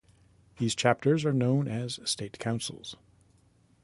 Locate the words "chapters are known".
0.73-1.67